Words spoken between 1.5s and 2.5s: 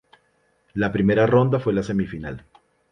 fue la semifinal.